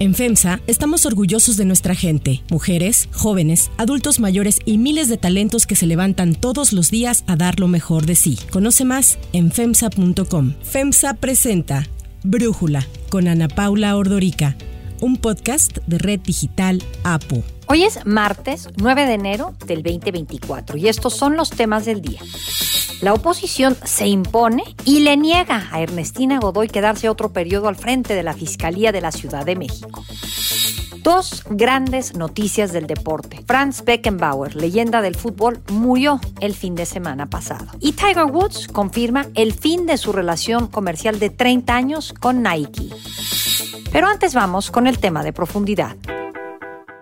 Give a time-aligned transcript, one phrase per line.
[0.00, 5.66] En FEMSA estamos orgullosos de nuestra gente, mujeres, jóvenes, adultos mayores y miles de talentos
[5.66, 8.38] que se levantan todos los días a dar lo mejor de sí.
[8.50, 10.54] Conoce más en FEMSA.com.
[10.62, 11.86] FEMSA presenta
[12.22, 14.56] Brújula con Ana Paula Ordorica,
[15.02, 17.42] un podcast de Red Digital APO.
[17.66, 22.22] Hoy es martes 9 de enero del 2024 y estos son los temas del día.
[23.00, 28.14] La oposición se impone y le niega a Ernestina Godoy quedarse otro periodo al frente
[28.14, 30.04] de la Fiscalía de la Ciudad de México.
[31.02, 33.42] Dos grandes noticias del deporte.
[33.46, 37.68] Franz Beckenbauer, leyenda del fútbol, murió el fin de semana pasado.
[37.80, 42.90] Y Tiger Woods confirma el fin de su relación comercial de 30 años con Nike.
[43.90, 45.96] Pero antes vamos con el tema de profundidad.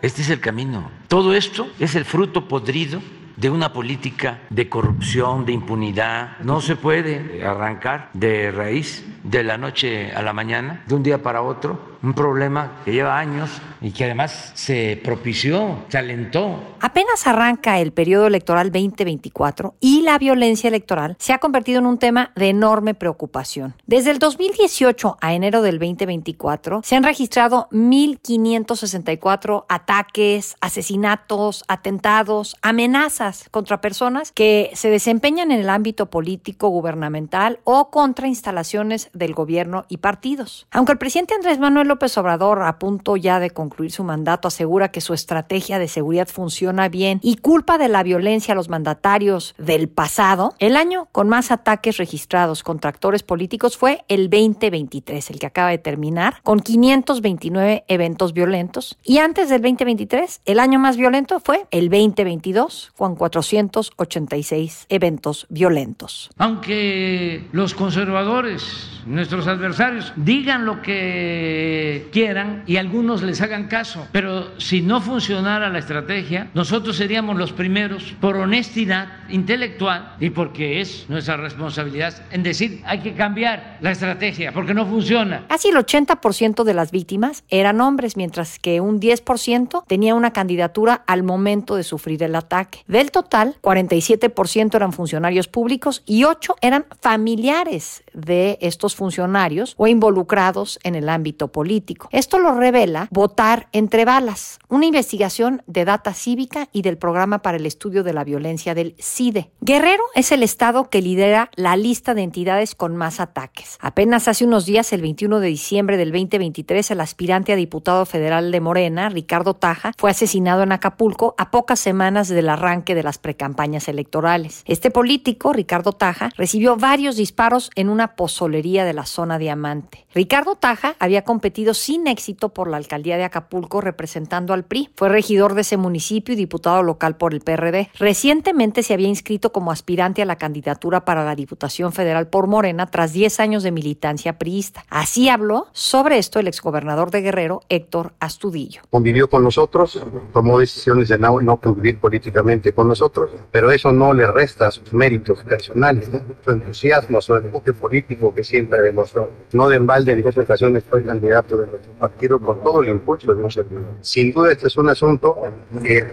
[0.00, 0.92] Este es el camino.
[1.08, 3.02] Todo esto es el fruto podrido
[3.38, 6.38] de una política de corrupción, de impunidad.
[6.40, 11.22] No se puede arrancar de raíz de la noche a la mañana, de un día
[11.22, 16.60] para otro, un problema que lleva años y que además se propició, se alentó.
[16.80, 21.98] Apenas arranca el periodo electoral 2024 y la violencia electoral se ha convertido en un
[21.98, 23.74] tema de enorme preocupación.
[23.86, 33.48] Desde el 2018 a enero del 2024 se han registrado 1.564 ataques, asesinatos, atentados, amenazas
[33.50, 39.84] contra personas que se desempeñan en el ámbito político, gubernamental o contra instalaciones del gobierno
[39.88, 40.66] y partidos.
[40.70, 44.90] Aunque el presidente Andrés Manuel López Obrador, a punto ya de concluir su mandato, asegura
[44.90, 49.54] que su estrategia de seguridad funciona bien y culpa de la violencia a los mandatarios
[49.58, 55.38] del pasado, el año con más ataques registrados contra actores políticos fue el 2023, el
[55.38, 58.98] que acaba de terminar, con 529 eventos violentos.
[59.02, 66.30] Y antes del 2023, el año más violento fue el 2022, con 486 eventos violentos.
[66.36, 71.77] Aunque los conservadores, nuestros adversarios, digan lo que
[72.12, 74.06] quieran y algunos les hagan caso.
[74.12, 80.80] Pero si no funcionara la estrategia, nosotros seríamos los primeros por honestidad intelectual y porque
[80.80, 85.44] es nuestra responsabilidad en decir hay que cambiar la estrategia porque no funciona.
[85.48, 91.02] Casi el 80% de las víctimas eran hombres, mientras que un 10% tenía una candidatura
[91.06, 92.84] al momento de sufrir el ataque.
[92.86, 100.78] Del total, 47% eran funcionarios públicos y 8 eran familiares de estos funcionarios o involucrados
[100.82, 101.67] en el ámbito político
[102.10, 107.58] esto lo revela Votar entre balas, una investigación de Data Cívica y del Programa para
[107.58, 109.50] el Estudio de la Violencia del CIDE.
[109.60, 113.76] Guerrero es el estado que lidera la lista de entidades con más ataques.
[113.80, 118.50] Apenas hace unos días, el 21 de diciembre del 2023, el aspirante a diputado federal
[118.50, 123.18] de Morena, Ricardo Taja, fue asesinado en Acapulco a pocas semanas del arranque de las
[123.18, 124.62] precampañas electorales.
[124.66, 130.06] Este político, Ricardo Taja, recibió varios disparos en una pozolería de la zona Diamante.
[130.14, 134.90] Ricardo Taja había competido sin éxito por la alcaldía de Acapulco representando al PRI.
[134.94, 137.90] Fue regidor de ese municipio y diputado local por el PRD.
[137.98, 142.86] Recientemente se había inscrito como aspirante a la candidatura para la Diputación Federal por Morena
[142.86, 144.84] tras 10 años de militancia priista.
[144.88, 148.82] Así habló sobre esto el exgobernador de Guerrero, Héctor Astudillo.
[148.90, 150.00] Convivió con nosotros,
[150.32, 154.92] tomó decisiones de no, no convivir políticamente con nosotros, pero eso no le resta sus
[154.92, 156.08] méritos personales,
[156.44, 159.30] su entusiasmo, su enfoque político que siempre demostró.
[159.52, 163.32] No de embalde en dos ocasiones fue candidato de nuestro partido con todo el impulso
[163.32, 163.64] de nuestro
[164.00, 165.36] Sin duda este es un asunto
[165.82, 166.04] que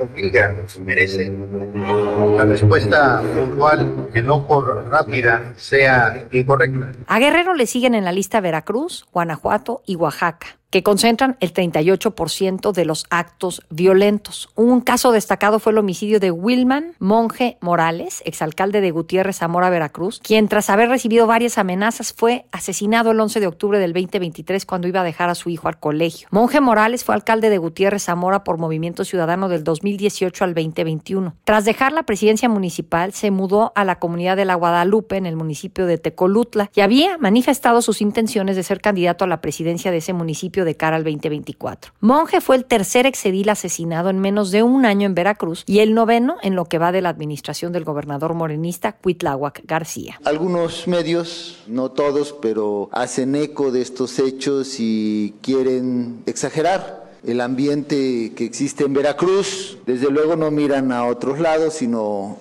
[0.79, 1.31] merece
[2.37, 6.91] la respuesta puntual, que no por rápida sea incorrecta.
[7.07, 12.73] A Guerrero le siguen en la lista Veracruz, Guanajuato y Oaxaca que concentran el 38%
[12.73, 14.49] de los actos violentos.
[14.55, 20.19] Un caso destacado fue el homicidio de Wilman Monje Morales, exalcalde de Gutiérrez Zamora, Veracruz,
[20.21, 24.89] quien tras haber recibido varias amenazas fue asesinado el 11 de octubre del 2023 cuando
[24.89, 26.27] iba a dejar a su hijo al colegio.
[26.29, 31.35] Monje Morales fue alcalde de Gutiérrez Zamora por Movimiento Ciudadano del 2018 al 2021.
[31.45, 35.37] Tras dejar la presidencia municipal, se mudó a la comunidad de la Guadalupe en el
[35.37, 39.99] municipio de Tecolutla y había manifestado sus intenciones de ser candidato a la presidencia de
[39.99, 41.93] ese municipio de cara al 2024.
[42.01, 45.93] Monje fue el tercer exedil asesinado en menos de un año en Veracruz y el
[45.93, 50.19] noveno en lo que va de la administración del gobernador morenista Cuitláhuac García.
[50.25, 58.33] Algunos medios, no todos, pero hacen eco de estos hechos y quieren exagerar el ambiente
[58.35, 59.77] que existe en Veracruz.
[59.85, 62.37] Desde luego no miran a otros lados, sino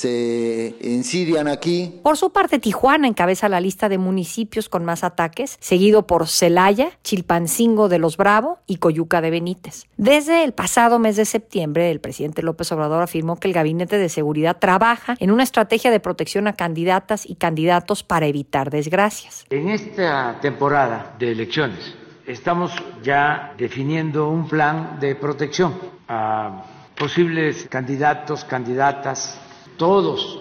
[0.00, 2.00] se insidian aquí.
[2.02, 6.90] Por su parte, Tijuana encabeza la lista de municipios con más ataques, seguido por Celaya,
[7.02, 9.84] Chilpancingo de los Bravo y Coyuca de Benítez.
[9.96, 14.08] Desde el pasado mes de septiembre, el presidente López Obrador afirmó que el Gabinete de
[14.08, 19.44] Seguridad trabaja en una estrategia de protección a candidatas y candidatos para evitar desgracias.
[19.50, 21.94] En esta temporada de elecciones,
[22.26, 25.74] estamos ya definiendo un plan de protección
[26.08, 26.64] a
[26.96, 29.38] posibles candidatos, candidatas,
[29.80, 30.38] todos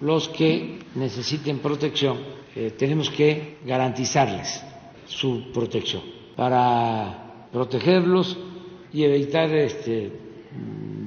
[0.00, 2.18] los que necesiten protección,
[2.54, 4.62] eh, tenemos que garantizarles
[5.06, 6.02] su protección
[6.36, 8.36] para protegerlos
[8.92, 10.12] y evitar este,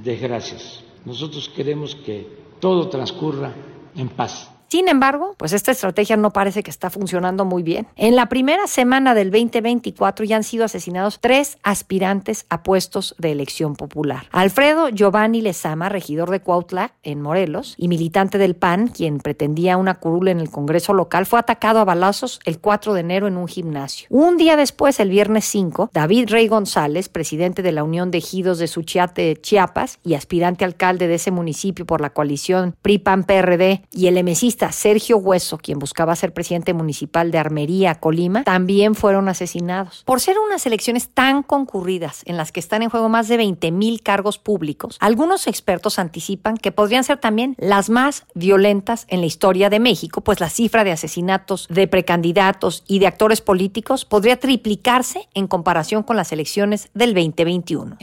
[0.03, 0.83] desgracias.
[1.05, 2.25] Nosotros queremos que
[2.59, 3.53] todo transcurra
[3.95, 4.49] en paz.
[4.69, 7.87] Sin embargo, pues esta estrategia no parece que está funcionando muy bien.
[7.95, 13.31] En la primera semana del 2024 ya han sido asesinados tres aspirantes a puestos de
[13.31, 14.27] elección popular.
[14.31, 19.95] Alfredo Giovanni Lezama, regidor de Cuautla, en Morelos, y militante del PAN, quien pretendía una
[19.95, 23.47] curula en el Congreso local, fue atacado a balazos el 4 de enero en un
[23.47, 24.05] gimnasio.
[24.11, 28.59] Un día después, el viernes 5, David Rey González, presidente de la Unión de Ejidos
[28.59, 34.17] de Suchiate, Chiapas, y aspirante alcalde de ese municipio por la coalición PRI-PAN-PRD, y el
[34.19, 40.03] emesista Sergio Hueso, quien buscaba ser presidente municipal de Armería, Colima, también fueron asesinados.
[40.05, 43.71] Por ser unas elecciones tan concurridas en las que están en juego más de 20
[43.71, 49.27] mil cargos públicos, algunos expertos anticipan que podrían ser también las más violentas en la
[49.27, 54.39] historia de México, pues la cifra de asesinatos de precandidatos y de actores políticos podría
[54.39, 57.97] triplicarse en comparación con las elecciones del 2021.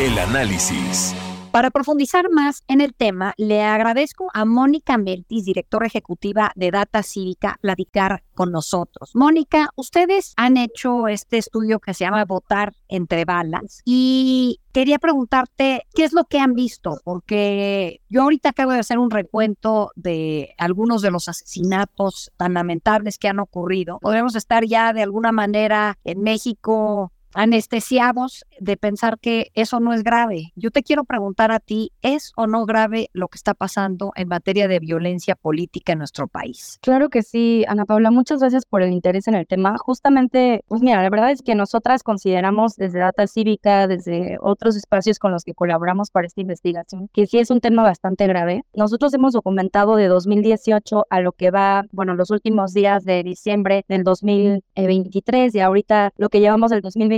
[0.00, 1.14] El análisis.
[1.52, 7.02] Para profundizar más en el tema, le agradezco a Mónica Meltis, directora ejecutiva de Data
[7.02, 9.10] Cívica, platicar con nosotros.
[9.14, 15.86] Mónica, ustedes han hecho este estudio que se llama Votar entre balas y quería preguntarte
[15.94, 20.54] qué es lo que han visto, porque yo ahorita acabo de hacer un recuento de
[20.58, 23.98] algunos de los asesinatos tan lamentables que han ocurrido.
[24.00, 30.02] Podemos estar ya de alguna manera en México anestesiados de pensar que eso no es
[30.02, 30.52] grave.
[30.56, 34.28] Yo te quiero preguntar a ti, ¿es o no grave lo que está pasando en
[34.28, 36.78] materia de violencia política en nuestro país?
[36.82, 39.76] Claro que sí, Ana Paula, muchas gracias por el interés en el tema.
[39.78, 45.18] Justamente, pues mira, la verdad es que nosotras consideramos desde Data Cívica, desde otros espacios
[45.18, 48.62] con los que colaboramos para esta investigación, que sí es un tema bastante grave.
[48.74, 53.84] Nosotros hemos documentado de 2018 a lo que va, bueno, los últimos días de diciembre
[53.88, 57.17] del 2023 y ahorita lo que llevamos del 2020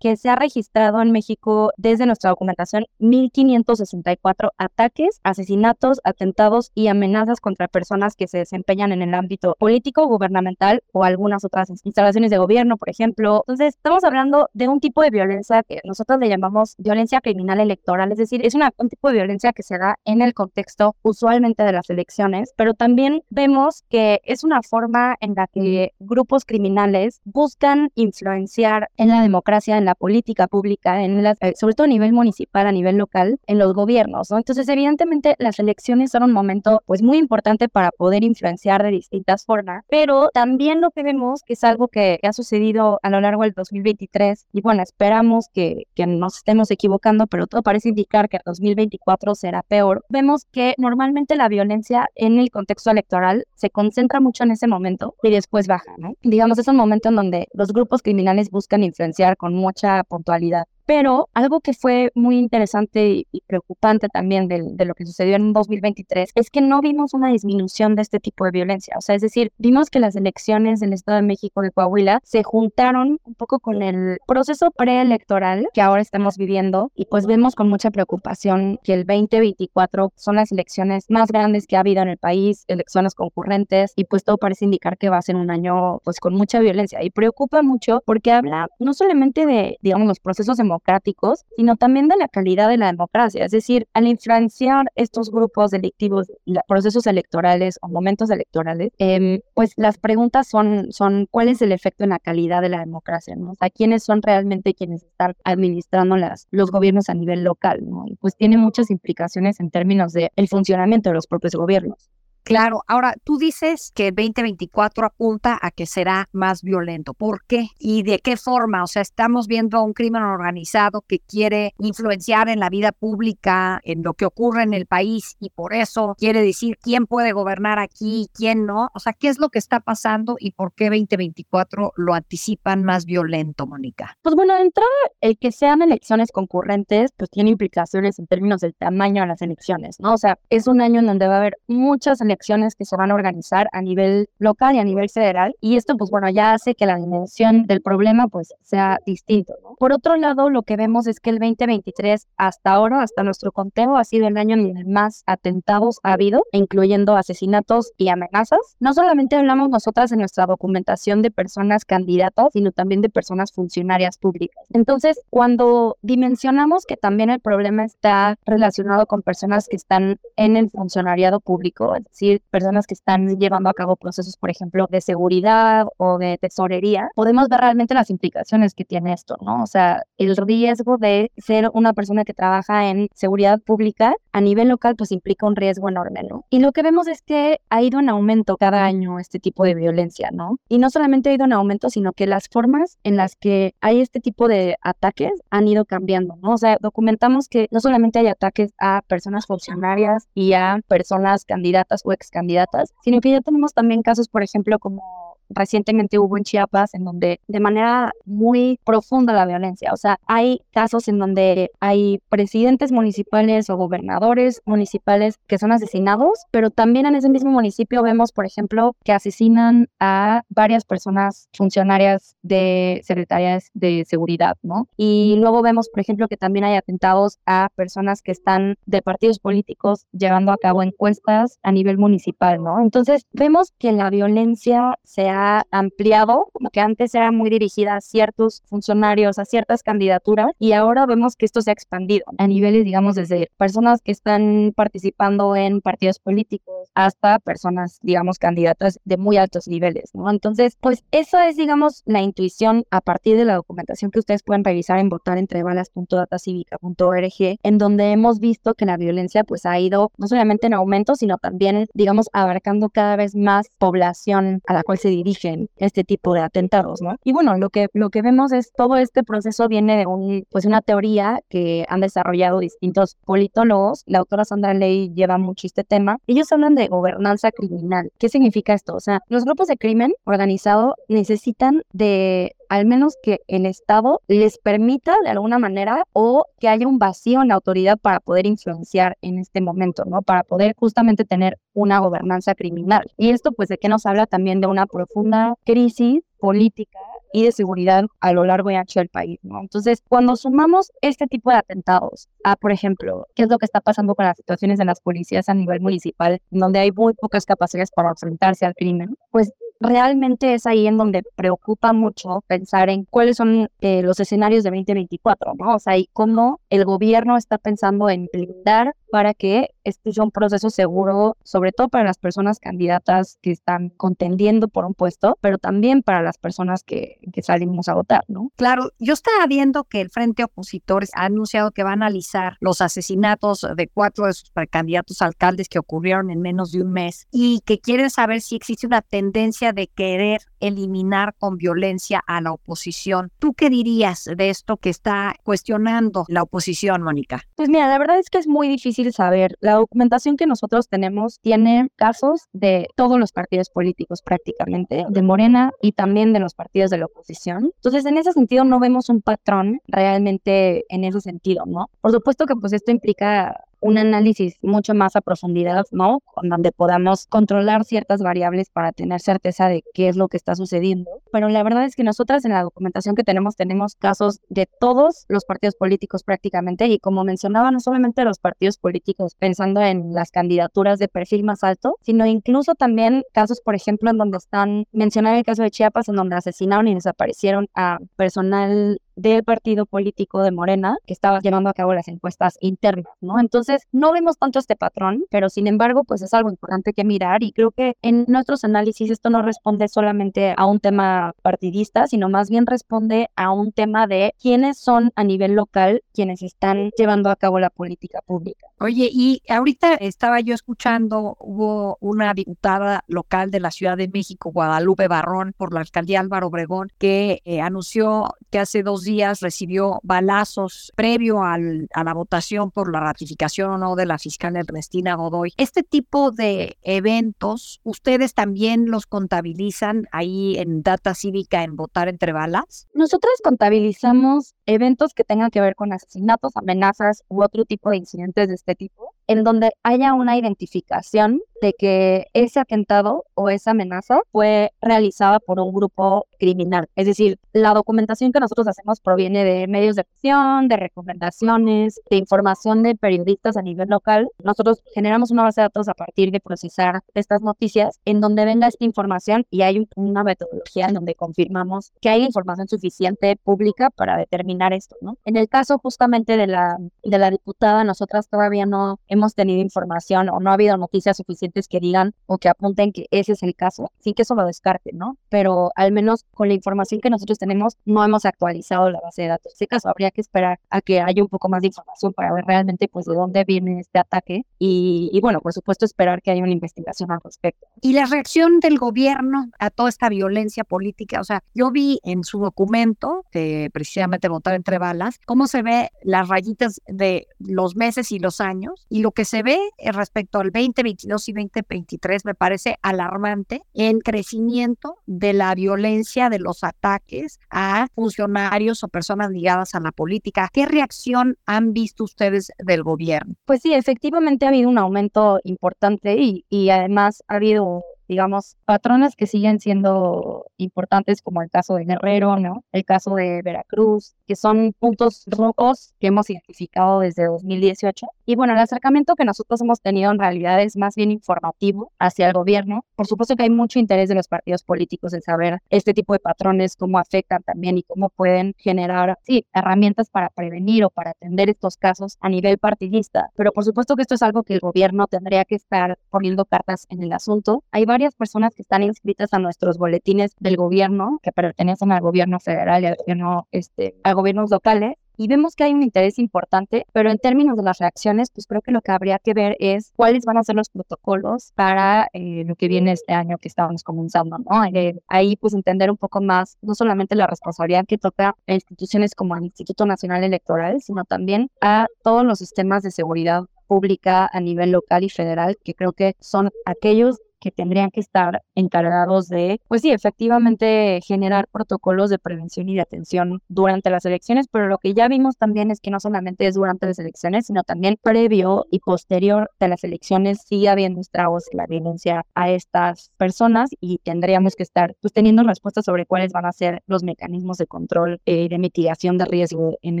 [0.00, 7.40] que se ha registrado en México desde nuestra documentación 1.564 ataques, asesinatos, atentados y amenazas
[7.40, 12.38] contra personas que se desempeñan en el ámbito político, gubernamental o algunas otras instalaciones de
[12.38, 13.44] gobierno, por ejemplo.
[13.46, 18.12] Entonces, estamos hablando de un tipo de violencia que nosotros le llamamos violencia criminal electoral,
[18.12, 21.62] es decir, es una, un tipo de violencia que se da en el contexto usualmente
[21.62, 27.20] de las elecciones, pero también vemos que es una forma en la que grupos criminales
[27.24, 31.88] buscan influenciar en la democracia, en la política pública, en las, eh, sobre todo a
[31.88, 34.38] nivel municipal, a nivel local, en los gobiernos, ¿no?
[34.38, 39.44] Entonces, evidentemente, las elecciones son un momento, pues, muy importante para poder influenciar de distintas
[39.44, 43.42] formas, pero también lo que vemos, que es algo que, ha sucedido a lo largo
[43.42, 48.38] del 2023, y bueno, esperamos que, que nos estemos equivocando, pero todo parece indicar que
[48.38, 54.20] el 2024 será peor, vemos que normalmente la violencia en el contexto electoral se concentra
[54.20, 56.14] mucho en ese momento y después baja, ¿no?
[56.22, 60.66] Digamos, es un momento en donde los grupos criminales buscan influenciar con mucha puntualidad.
[60.86, 65.52] Pero algo que fue muy interesante y preocupante también de, de, lo que sucedió en
[65.52, 68.94] 2023 es que no vimos una disminución de este tipo de violencia.
[68.96, 72.42] O sea, es decir, vimos que las elecciones del Estado de México de Coahuila se
[72.42, 77.68] juntaron un poco con el proceso preelectoral que ahora estamos viviendo y pues vemos con
[77.68, 82.18] mucha preocupación que el 2024 son las elecciones más grandes que ha habido en el
[82.18, 86.20] país, elecciones concurrentes y pues todo parece indicar que va a ser un año pues
[86.20, 90.75] con mucha violencia y preocupa mucho porque habla no solamente de, digamos, los procesos democráticos,
[90.76, 93.44] democráticos, sino también de la calidad de la democracia.
[93.44, 96.30] Es decir, al influenciar estos grupos delictivos,
[96.68, 102.04] procesos electorales o momentos electorales, em, pues las preguntas son, son cuál es el efecto
[102.04, 103.52] en la calidad de la democracia, ¿no?
[103.52, 108.04] O sea, quiénes son realmente quienes están administrando las, los gobiernos a nivel local, ¿no?
[108.06, 112.10] Y pues tiene muchas implicaciones en términos del el funcionamiento de los propios gobiernos.
[112.46, 117.12] Claro, ahora tú dices que el 2024 apunta a que será más violento.
[117.12, 117.70] ¿Por qué?
[117.76, 118.84] ¿Y de qué forma?
[118.84, 124.04] O sea, estamos viendo un crimen organizado que quiere influenciar en la vida pública, en
[124.04, 128.22] lo que ocurre en el país y por eso quiere decir quién puede gobernar aquí
[128.22, 128.90] y quién no.
[128.94, 133.06] O sea, ¿qué es lo que está pasando y por qué 2024 lo anticipan más
[133.06, 134.16] violento, Mónica?
[134.22, 134.88] Pues bueno, de entrada,
[135.20, 139.98] el que sean elecciones concurrentes, pues tiene implicaciones en términos del tamaño de las elecciones,
[139.98, 140.14] ¿no?
[140.14, 142.96] O sea, es un año en donde va a haber muchas elecciones acciones que se
[142.96, 145.54] van a organizar a nivel local y a nivel federal.
[145.60, 149.54] Y esto, pues bueno, ya hace que la dimensión del problema pues sea distinto.
[149.78, 153.96] Por otro lado, lo que vemos es que el 2023 hasta ahora, hasta nuestro conteo,
[153.96, 158.58] ha sido el año en el más atentados ha habido, incluyendo asesinatos y amenazas.
[158.80, 164.18] No solamente hablamos nosotras en nuestra documentación de personas candidatas, sino también de personas funcionarias
[164.18, 164.64] públicas.
[164.72, 170.70] Entonces, cuando dimensionamos que también el problema está relacionado con personas que están en el
[170.70, 172.04] funcionariado público, es
[172.50, 177.48] personas que están llevando a cabo procesos, por ejemplo, de seguridad o de tesorería, podemos
[177.48, 179.62] ver realmente las implicaciones que tiene esto, ¿no?
[179.62, 184.68] O sea, el riesgo de ser una persona que trabaja en seguridad pública a nivel
[184.68, 186.44] local, pues implica un riesgo enorme, ¿no?
[186.50, 189.74] Y lo que vemos es que ha ido en aumento cada año este tipo de
[189.74, 190.58] violencia, ¿no?
[190.68, 194.00] Y no solamente ha ido en aumento, sino que las formas en las que hay
[194.00, 196.52] este tipo de ataques han ido cambiando, ¿no?
[196.52, 202.02] O sea, documentamos que no solamente hay ataques a personas funcionarias y a personas candidatas
[202.04, 206.44] o ex candidatas, sino que ya tenemos también casos, por ejemplo, como recientemente hubo en
[206.44, 211.70] Chiapas en donde de manera muy profunda la violencia, o sea, hay casos en donde
[211.80, 218.02] hay presidentes municipales o gobernadores municipales que son asesinados, pero también en ese mismo municipio
[218.02, 224.88] vemos, por ejemplo, que asesinan a varias personas funcionarias de secretarías de seguridad, ¿no?
[224.96, 229.38] Y luego vemos, por ejemplo, que también hay atentados a personas que están de partidos
[229.38, 232.80] políticos llevando a cabo encuestas a nivel municipal, ¿no?
[232.80, 238.62] Entonces, vemos que la violencia se ha ampliado, que antes era muy dirigida a ciertos
[238.66, 243.14] funcionarios, a ciertas candidaturas, y ahora vemos que esto se ha expandido a niveles, digamos,
[243.14, 249.68] desde personas que están participando en partidos políticos hasta personas, digamos, candidatas de muy altos
[249.68, 250.30] niveles, ¿no?
[250.30, 254.64] Entonces, pues eso es, digamos, la intuición a partir de la documentación que ustedes pueden
[254.64, 260.66] revisar en votarentrebalas.datacivica.org, en donde hemos visto que la violencia pues ha ido no solamente
[260.66, 265.25] en aumento, sino también, digamos, abarcando cada vez más población a la cual se dirige
[265.26, 267.16] dirigen este tipo de atentados, ¿no?
[267.24, 270.64] Y bueno, lo que, lo que vemos es todo este proceso viene de un, pues
[270.64, 274.02] una teoría que han desarrollado distintos politólogos.
[274.06, 276.18] La autora Sandra Ley lleva mucho este tema.
[276.26, 278.10] Ellos hablan de gobernanza criminal.
[278.18, 278.94] ¿Qué significa esto?
[278.94, 284.58] O sea, los grupos de crimen organizado necesitan de al menos que el Estado les
[284.58, 289.16] permita de alguna manera o que haya un vacío en la autoridad para poder influenciar
[289.22, 290.22] en este momento, ¿no?
[290.22, 293.10] Para poder justamente tener una gobernanza criminal.
[293.16, 296.98] Y esto pues de que nos habla también de una profunda crisis política
[297.32, 299.60] y de seguridad a lo largo y ancho del país, ¿no?
[299.60, 303.80] Entonces, cuando sumamos este tipo de atentados a, por ejemplo, qué es lo que está
[303.80, 307.90] pasando con las situaciones de las policías a nivel municipal, donde hay muy pocas capacidades
[307.90, 313.36] para enfrentarse al crimen, pues realmente es ahí en donde preocupa mucho pensar en cuáles
[313.36, 315.74] son eh, los escenarios de 2024, ¿no?
[315.74, 320.30] O sea, y cómo el gobierno está pensando en blindar para que este sea un
[320.30, 325.58] proceso seguro, sobre todo para las personas candidatas que están contendiendo por un puesto, pero
[325.58, 328.50] también para las personas que, que salimos a votar, ¿no?
[328.56, 332.80] Claro, yo estaba viendo que el Frente Opositores ha anunciado que va a analizar los
[332.80, 337.60] asesinatos de cuatro de sus precandidatos alcaldes que ocurrieron en menos de un mes y
[337.64, 343.30] que quieren saber si existe una tendencia de querer eliminar con violencia a la oposición.
[343.38, 347.42] ¿Tú qué dirías de esto que está cuestionando la oposición, Mónica?
[347.54, 349.56] Pues mira, la verdad es que es muy difícil saber.
[349.60, 355.72] La documentación que nosotros tenemos tiene casos de todos los partidos políticos prácticamente, de Morena
[355.80, 357.72] y también de los partidos de la oposición.
[357.76, 361.88] Entonces, en ese sentido no vemos un patrón realmente en ese sentido, ¿no?
[362.00, 366.20] Por supuesto que pues esto implica un análisis mucho más a profundidad, ¿no?
[366.42, 371.10] Donde podamos controlar ciertas variables para tener certeza de qué es lo que está sucediendo.
[371.32, 375.26] Pero la verdad es que nosotras en la documentación que tenemos tenemos casos de todos
[375.28, 380.30] los partidos políticos prácticamente y como mencionaba, no solamente los partidos políticos pensando en las
[380.30, 385.38] candidaturas de perfil más alto, sino incluso también casos, por ejemplo, en donde están, mencionaba
[385.38, 390.52] el caso de Chiapas, en donde asesinaron y desaparecieron a personal del partido político de
[390.52, 393.40] Morena que estaba llevando a cabo las encuestas internas, ¿no?
[393.40, 397.42] Entonces, no vemos tanto este patrón, pero sin embargo, pues es algo importante que mirar
[397.42, 402.28] y creo que en nuestros análisis esto no responde solamente a un tema partidista, sino
[402.28, 407.30] más bien responde a un tema de quiénes son a nivel local quienes están llevando
[407.30, 408.66] a cabo la política pública.
[408.78, 414.50] Oye, y ahorita estaba yo escuchando, hubo una diputada local de la Ciudad de México,
[414.50, 420.00] Guadalupe Barrón, por la alcaldía Álvaro Obregón, que eh, anunció que hace dos días recibió
[420.02, 425.14] balazos previo al, a la votación por la ratificación o no de la fiscal Ernestina
[425.14, 425.54] Godoy.
[425.56, 432.32] Este tipo de eventos, ¿ustedes también los contabilizan ahí en Data Cívica en Votar entre
[432.32, 432.86] Balas?
[432.92, 438.48] Nosotros contabilizamos eventos que tengan que ver con asesinatos, amenazas u otro tipo de incidentes
[438.48, 444.20] de este tipo en donde haya una identificación de que ese atentado o esa amenaza
[444.30, 446.88] fue realizada por un grupo criminal.
[446.96, 452.16] Es decir, la documentación que nosotros hacemos proviene de medios de acción, de recomendaciones, de
[452.16, 454.28] información de periodistas a nivel local.
[454.42, 458.68] Nosotros generamos una base de datos a partir de procesar estas noticias en donde venga
[458.68, 464.16] esta información y hay una metodología en donde confirmamos que hay información suficiente pública para
[464.18, 465.16] determinar esto, ¿no?
[465.24, 470.28] En el caso justamente de la, de la diputada, nosotras todavía no hemos tenido información
[470.28, 473.54] o no ha habido noticias suficientes que digan o que apunten que ese es el
[473.54, 475.18] caso, sin que eso lo descarte, ¿no?
[475.28, 479.28] Pero al menos con la información que nosotros tenemos, no hemos actualizado la base de
[479.28, 479.52] datos.
[479.52, 482.32] En este caso, habría que esperar a que haya un poco más de información para
[482.32, 486.30] ver realmente pues de dónde viene este ataque y, y bueno, por supuesto esperar que
[486.30, 487.66] haya una investigación al respecto.
[487.80, 492.24] Y la reacción del gobierno a toda esta violencia política, o sea, yo vi en
[492.24, 498.12] su documento, que precisamente votar entre balas, cómo se ve las rayitas de los meses
[498.12, 499.56] y los años y lo que se ve
[499.92, 506.64] respecto al 2022 y 2023 me parece alarmante en crecimiento de la violencia, de los
[506.64, 510.48] ataques a funcionarios o personas ligadas a la política.
[510.52, 513.36] ¿Qué reacción han visto ustedes del gobierno?
[513.44, 519.26] Pues sí, efectivamente ha habido un aumento importante y además ha habido digamos, patrones que
[519.26, 522.64] siguen siendo importantes, como el caso de Guerrero, ¿no?
[522.72, 528.06] El caso de Veracruz, que son puntos rojos que hemos identificado desde 2018.
[528.24, 532.26] Y bueno, el acercamiento que nosotros hemos tenido en realidad es más bien informativo hacia
[532.26, 532.84] el gobierno.
[532.96, 536.18] Por supuesto que hay mucho interés de los partidos políticos en saber este tipo de
[536.18, 541.48] patrones, cómo afectan también y cómo pueden generar, sí, herramientas para prevenir o para atender
[541.50, 543.30] estos casos a nivel partidista.
[543.36, 546.86] Pero por supuesto que esto es algo que el gobierno tendría que estar poniendo cartas
[546.88, 547.64] en el asunto.
[547.70, 552.38] Hay varias personas que están inscritas a nuestros boletines del gobierno, que pertenecen al gobierno
[552.40, 556.84] federal y al gobierno, este, a gobiernos locales, y vemos que hay un interés importante,
[556.92, 559.94] pero en términos de las reacciones, pues creo que lo que habría que ver es
[559.96, 563.82] cuáles van a ser los protocolos para eh, lo que viene este año que estábamos
[563.82, 564.64] comenzando, ¿no?
[564.74, 569.14] Eh, ahí pues entender un poco más, no solamente la responsabilidad que toca a instituciones
[569.14, 574.40] como el Instituto Nacional Electoral, sino también a todos los sistemas de seguridad pública a
[574.40, 579.60] nivel local y federal, que creo que son aquellos que tendrían que estar encargados de,
[579.68, 584.78] pues sí, efectivamente generar protocolos de prevención y de atención durante las elecciones, pero lo
[584.78, 588.66] que ya vimos también es que no solamente es durante las elecciones, sino también previo
[588.68, 593.98] y posterior de las elecciones sigue habiendo estragos en la violencia a estas personas y
[593.98, 598.20] tendríamos que estar pues teniendo respuestas sobre cuáles van a ser los mecanismos de control
[598.24, 600.00] y eh, de mitigación de riesgo en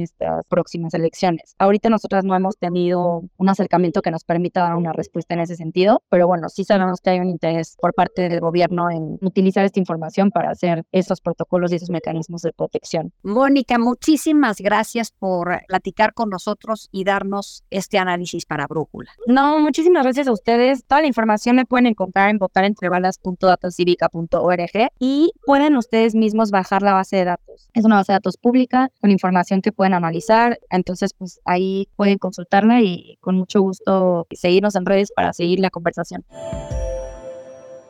[0.00, 1.54] estas próximas elecciones.
[1.58, 5.54] Ahorita nosotras no hemos tenido un acercamiento que nos permita dar una respuesta en ese
[5.54, 9.64] sentido, pero bueno, sí sabemos que hay un interés por parte del gobierno en utilizar
[9.64, 13.12] esta información para hacer esos protocolos y esos mecanismos de protección.
[13.22, 19.10] Mónica, muchísimas gracias por platicar con nosotros y darnos este análisis para Brújula.
[19.26, 20.84] No, muchísimas gracias a ustedes.
[20.84, 27.16] Toda la información la pueden encontrar en votarentrebalas.datacívica.org y pueden ustedes mismos bajar la base
[27.16, 27.68] de datos.
[27.74, 30.58] Es una base de datos pública con información que pueden analizar.
[30.70, 35.70] Entonces, pues ahí pueden consultarla y con mucho gusto seguirnos en redes para seguir la
[35.70, 36.24] conversación.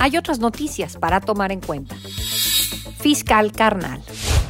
[0.00, 1.94] hay otras noticias para tomar en cuenta.
[2.98, 4.02] Fiscal carnal.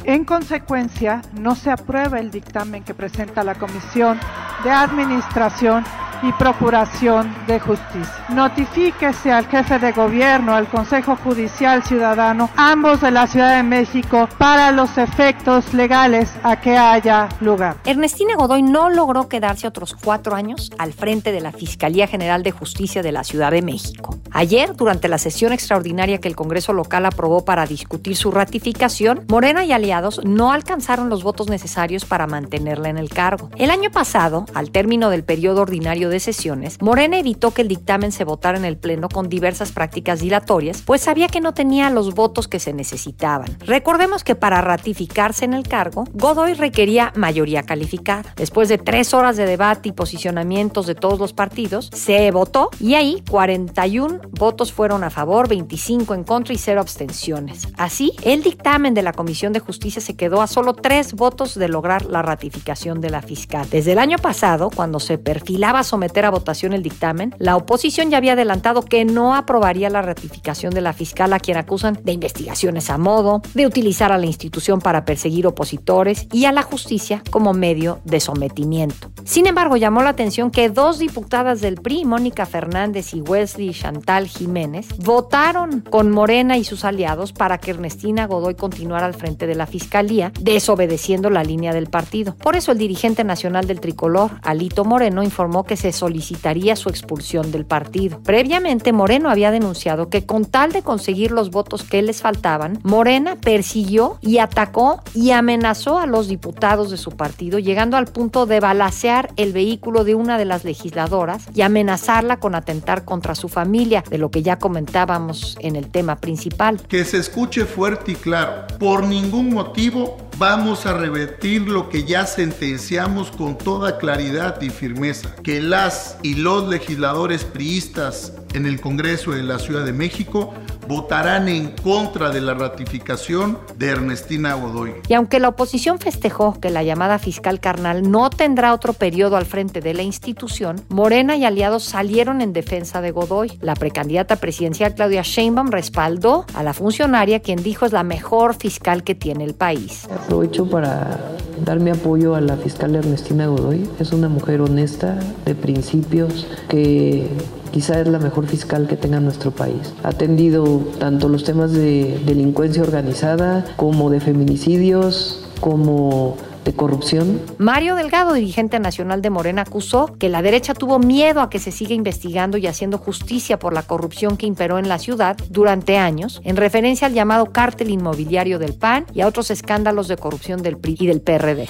[0.05, 4.19] En consecuencia, no se aprueba el dictamen que presenta la Comisión
[4.63, 5.83] de Administración
[6.23, 8.25] y Procuración de Justicia.
[8.29, 14.27] Notifíquese al jefe de gobierno, al Consejo Judicial Ciudadano, ambos de la Ciudad de México,
[14.37, 17.77] para los efectos legales a que haya lugar.
[17.85, 22.51] Ernestina Godoy no logró quedarse otros cuatro años al frente de la Fiscalía General de
[22.51, 24.17] Justicia de la Ciudad de México.
[24.31, 29.65] Ayer, durante la sesión extraordinaria que el Congreso local aprobó para discutir su ratificación, Morena
[29.65, 33.49] y aliados no alcanzaron los votos necesarios para mantenerla en el cargo.
[33.57, 38.11] El año pasado, al término del periodo ordinario de sesiones, Morena evitó que el dictamen
[38.11, 42.13] se votara en el Pleno con diversas prácticas dilatorias, pues sabía que no tenía los
[42.13, 43.57] votos que se necesitaban.
[43.65, 48.33] Recordemos que para ratificarse en el cargo, Godoy requería mayoría calificada.
[48.35, 52.95] Después de tres horas de debate y posicionamientos de todos los partidos, se votó y
[52.95, 57.67] ahí 41 votos fueron a favor, 25 en contra y cero abstenciones.
[57.77, 61.67] Así, el dictamen de la Comisión de Justicia se quedó a solo tres votos de
[61.67, 63.67] lograr la ratificación de la fiscal.
[63.69, 68.09] Desde el año pasado, cuando se perfilaba someter someter a votación el dictamen, la oposición
[68.09, 72.11] ya había adelantado que no aprobaría la ratificación de la fiscal a quien acusan de
[72.11, 77.21] investigaciones a modo, de utilizar a la institución para perseguir opositores y a la justicia
[77.29, 79.11] como medio de sometimiento.
[79.25, 84.27] Sin embargo, llamó la atención que dos diputadas del PRI, Mónica Fernández y Wesley Chantal
[84.27, 89.53] Jiménez, votaron con Morena y sus aliados para que Ernestina Godoy continuara al frente de
[89.53, 92.35] la fiscalía, desobedeciendo la línea del partido.
[92.37, 97.51] Por eso el dirigente nacional del tricolor, Alito Moreno, informó que se solicitaría su expulsión
[97.51, 98.19] del partido.
[98.23, 103.35] Previamente, Moreno había denunciado que con tal de conseguir los votos que les faltaban, Morena
[103.35, 108.59] persiguió y atacó y amenazó a los diputados de su partido, llegando al punto de
[108.59, 114.03] balacear el vehículo de una de las legisladoras y amenazarla con atentar contra su familia,
[114.09, 116.81] de lo que ya comentábamos en el tema principal.
[116.87, 122.25] Que se escuche fuerte y claro, por ningún motivo vamos a revertir lo que ya
[122.25, 129.31] sentenciamos con toda claridad y firmeza, que las y los legisladores priistas en el Congreso
[129.31, 130.53] de la Ciudad de México
[130.87, 134.93] votarán en contra de la ratificación de Ernestina Godoy.
[135.07, 139.45] Y aunque la oposición festejó que la llamada fiscal carnal no tendrá otro periodo al
[139.45, 143.57] frente de la institución, Morena y aliados salieron en defensa de Godoy.
[143.61, 149.03] La precandidata presidencial Claudia Sheinbaum respaldó a la funcionaria quien dijo es la mejor fiscal
[149.03, 150.07] que tiene el país.
[150.11, 151.19] Aprovecho para
[151.65, 153.89] dar mi apoyo a la fiscal Ernestina Godoy.
[153.99, 157.27] Es una mujer honesta, de principios, que
[157.71, 159.93] quizá es la mejor fiscal que tenga nuestro país.
[160.03, 167.41] Ha atendido tanto los temas de delincuencia organizada como de feminicidios, como de corrupción.
[167.57, 171.71] Mario Delgado, dirigente nacional de Morena, acusó que la derecha tuvo miedo a que se
[171.71, 176.41] siga investigando y haciendo justicia por la corrupción que imperó en la ciudad durante años,
[176.43, 180.77] en referencia al llamado cártel inmobiliario del PAN y a otros escándalos de corrupción del
[180.77, 181.67] PRI y del PRD.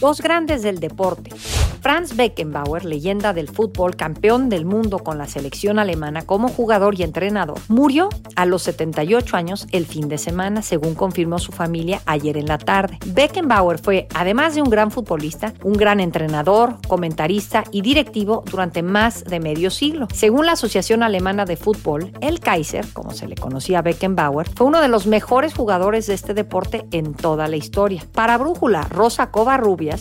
[0.00, 1.30] Dos grandes del deporte.
[1.80, 7.04] Franz Beckenbauer, leyenda del fútbol, campeón del mundo con la selección alemana como jugador y
[7.04, 12.38] entrenador, murió a los 78 años el fin de semana, según confirmó su familia ayer
[12.38, 12.98] en la tarde.
[13.06, 19.22] Beckenbauer fue, además de un gran futbolista, un gran entrenador, comentarista y directivo durante más
[19.22, 20.08] de medio siglo.
[20.12, 24.66] Según la Asociación Alemana de Fútbol, el Kaiser, como se le conocía a Beckenbauer, fue
[24.66, 28.04] uno de los mejores jugadores de este deporte en toda la historia.
[28.12, 29.30] Para Brújula, Rosa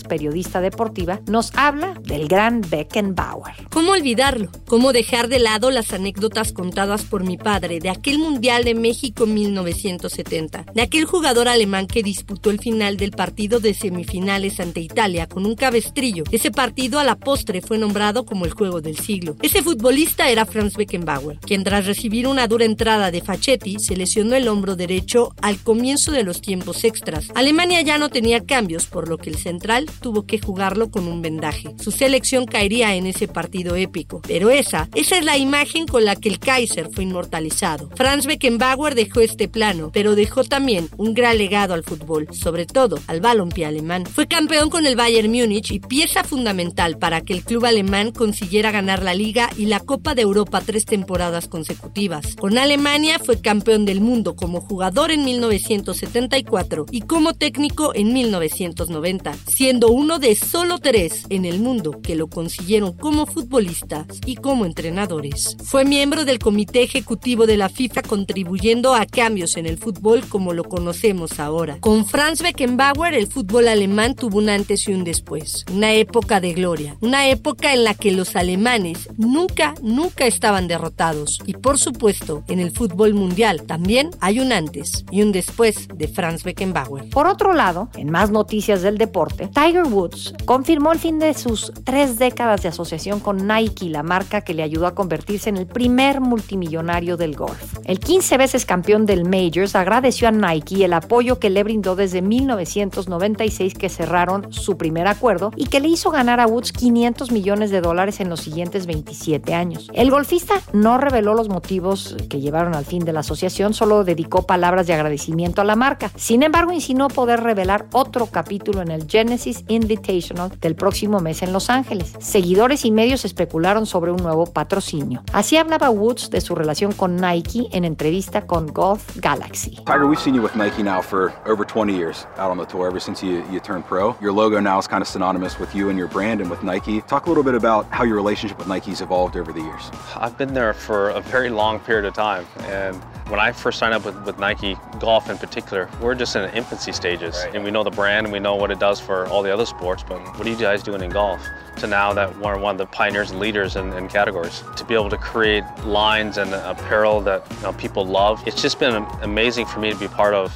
[0.07, 3.53] Periodista deportiva, nos habla del gran Beckenbauer.
[3.69, 4.49] ¿Cómo olvidarlo?
[4.67, 9.25] ¿Cómo dejar de lado las anécdotas contadas por mi padre de aquel Mundial de México
[9.25, 10.65] 1970?
[10.73, 15.45] De aquel jugador alemán que disputó el final del partido de semifinales ante Italia con
[15.45, 16.23] un cabestrillo.
[16.31, 19.35] Ese partido a la postre fue nombrado como el juego del siglo.
[19.41, 24.35] Ese futbolista era Franz Beckenbauer, quien tras recibir una dura entrada de Fachetti se lesionó
[24.35, 27.27] el hombro derecho al comienzo de los tiempos extras.
[27.35, 31.21] Alemania ya no tenía cambios, por lo que el central tuvo que jugarlo con un
[31.21, 31.75] vendaje.
[31.79, 34.21] Su selección caería en ese partido épico.
[34.27, 37.89] Pero esa, esa es la imagen con la que el Kaiser fue inmortalizado.
[37.95, 42.99] Franz Beckenbauer dejó este plano, pero dejó también un gran legado al fútbol, sobre todo
[43.07, 44.05] al balompié alemán.
[44.05, 48.71] Fue campeón con el Bayern Múnich y pieza fundamental para que el club alemán consiguiera
[48.71, 52.35] ganar la Liga y la Copa de Europa tres temporadas consecutivas.
[52.35, 59.35] Con Alemania fue campeón del mundo como jugador en 1974 y como técnico en 1990,
[59.65, 64.63] siendo uno de solo tres en el mundo que lo consiguieron como futbolistas y como
[64.63, 65.57] entrenadores.
[65.63, 70.53] Fue miembro del comité ejecutivo de la FIFA contribuyendo a cambios en el fútbol como
[70.53, 71.79] lo conocemos ahora.
[71.79, 76.53] Con Franz Beckenbauer el fútbol alemán tuvo un antes y un después, una época de
[76.53, 82.43] gloria, una época en la que los alemanes nunca, nunca estaban derrotados y por supuesto
[82.49, 87.09] en el fútbol mundial también hay un antes y un después de Franz Beckenbauer.
[87.09, 91.71] Por otro lado, en más noticias del deporte, Tiger Woods confirmó el fin de sus
[91.85, 95.65] tres décadas de asociación con Nike, la marca que le ayudó a convertirse en el
[95.65, 97.77] primer multimillonario del golf.
[97.85, 102.21] El 15 veces campeón del Majors agradeció a Nike el apoyo que le brindó desde
[102.21, 107.71] 1996 que cerraron su primer acuerdo y que le hizo ganar a Woods 500 millones
[107.71, 109.89] de dólares en los siguientes 27 años.
[109.93, 114.45] El golfista no reveló los motivos que llevaron al fin de la asociación, solo dedicó
[114.45, 116.11] palabras de agradecimiento a la marca.
[116.17, 119.07] Sin embargo, insinuó poder revelar otro capítulo en el
[119.45, 122.13] Genesis Invitational del próximo mes en Los Ángeles.
[122.19, 125.21] Seguidores y medios especularon sobre un nuevo patrocinio.
[125.33, 129.75] Así hablaba Woods de su relación con Nike en entrevista con Golf Galaxy.
[129.85, 132.87] Tiger, we've seen you with Nike now for over 20 years out on the tour,
[132.87, 134.15] ever since you, you turned pro.
[134.19, 137.01] Your logo now is kind of synonymous with you and your brand and with Nike.
[137.01, 139.91] Talk a little bit about how your relationship with Nike's evolved over the years.
[140.15, 143.95] I've been there for a very long period of time, and When I first signed
[143.95, 147.35] up with, with Nike, golf in particular, we're just in the infancy stages.
[147.43, 147.55] Right.
[147.55, 149.65] And we know the brand and we know what it does for all the other
[149.65, 151.41] sports, but what are you guys doing in golf?
[151.77, 154.63] To now that we're one of the pioneers and leaders in, in categories.
[154.77, 158.79] To be able to create lines and apparel that you know, people love, it's just
[158.79, 160.53] been amazing for me to be part of.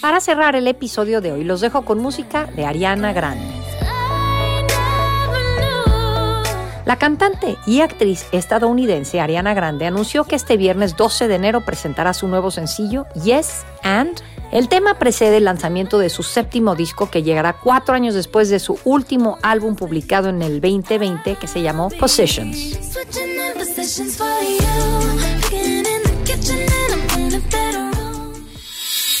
[0.00, 3.52] Para cerrar el episodio de hoy, los dejo con música de Ariana Grande.
[6.84, 12.14] La cantante y actriz estadounidense Ariana Grande anunció que este viernes 12 de enero presentará
[12.14, 14.22] su nuevo sencillo Yes and.
[14.50, 18.58] El tema precede el lanzamiento de su séptimo disco que llegará cuatro años después de
[18.58, 22.78] su último álbum publicado en el 2020 que se llamó Positions.